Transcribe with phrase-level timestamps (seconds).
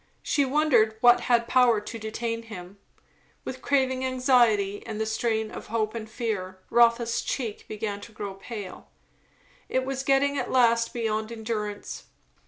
[0.23, 2.79] She wondered what had power to detain him.
[3.45, 8.33] With craving anxiety and the strain of hope and fear, Rotha's cheek began to grow
[8.33, 8.89] pale.
[9.69, 12.05] It was getting at last beyond endurance.